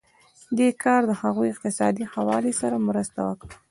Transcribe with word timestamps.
دې 0.57 0.69
کار 0.83 1.01
د 1.07 1.11
هغوی 1.21 1.47
اقتصادي 1.51 2.05
ښه 2.11 2.21
والی 2.29 2.53
سره 2.61 2.85
مرسته 2.87 3.19
وکړه. 3.27 3.53